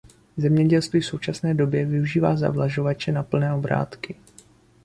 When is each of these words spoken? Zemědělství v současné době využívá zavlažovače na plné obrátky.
Zemědělství 0.37 0.99
v 1.01 1.05
současné 1.05 1.53
době 1.53 1.85
využívá 1.85 2.35
zavlažovače 2.35 3.11
na 3.11 3.23
plné 3.23 3.53
obrátky. 3.53 4.15